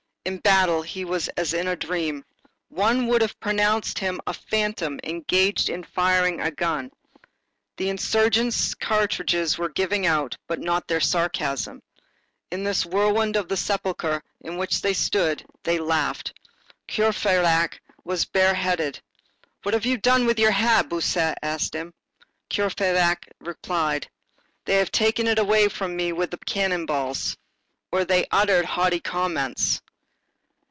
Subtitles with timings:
[0.23, 2.23] In battle he was as in a dream.
[2.69, 6.91] One would have pronounced him a phantom engaged in firing a gun.
[7.77, 11.81] The insurgents' cartridges were giving out; but not their sarcasms.
[12.51, 16.33] In this whirlwind of the sepulchre in which they stood, they laughed.
[16.87, 19.01] Courfeyrac was bareheaded.
[19.63, 21.95] "What have you done with your hat?" Bossuet asked him.
[22.51, 24.07] Courfeyrac replied:
[24.65, 27.35] "They have finally taken it away from me with cannon balls."
[27.91, 29.81] Or they uttered haughty comments.